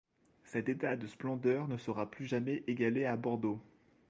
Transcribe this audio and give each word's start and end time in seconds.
Cet 0.45 0.67
état 0.67 0.95
de 0.95 1.05
splendeur 1.05 1.67
ne 1.67 1.77
sera 1.77 2.09
plus 2.09 2.25
jamais 2.25 2.63
égalé 2.65 3.05
à 3.05 3.15
Bordeaux. 3.15 3.61